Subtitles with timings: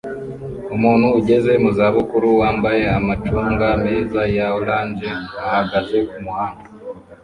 [0.75, 5.09] Umuntu ugeze mu za bukuru wambaye amacunga meza ya orange
[5.45, 6.63] ahagaze kumuhanda